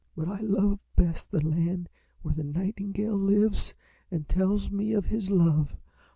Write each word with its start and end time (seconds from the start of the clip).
But 0.15 0.29
I 0.29 0.39
love 0.39 0.79
best 0.95 1.29
the 1.29 1.45
land 1.47 1.87
where 2.23 2.33
the 2.33 2.41
nightingale 2.43 3.15
lives 3.15 3.75
and 4.09 4.27
tells 4.27 4.71
me 4.71 4.93
of 4.93 5.05
his 5.05 5.29
love. 5.29 5.75